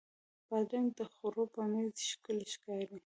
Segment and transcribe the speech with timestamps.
[0.47, 2.97] بادرنګ د خوړو په میز ښکلی ښکاري.